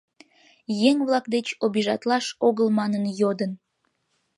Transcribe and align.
Еҥ-влак 0.89 1.25
деч 1.35 1.47
обижатлаш 1.65 2.25
огыл 2.47 2.67
манын 2.79 3.03
йодын. 3.19 3.51